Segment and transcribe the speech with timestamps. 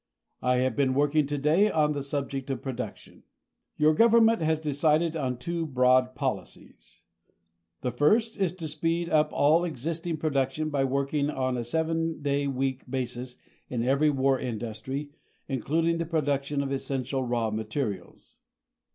[0.41, 3.21] I have been working today on the subject of production.
[3.77, 7.03] Your government has decided on two broad policies.
[7.81, 12.47] The first is to speed up all existing production by working on a seven day
[12.47, 13.35] week basis
[13.69, 15.11] in every war industry,
[15.47, 18.39] including the production of essential raw materials.